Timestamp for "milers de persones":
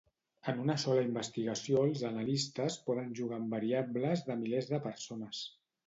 4.45-5.49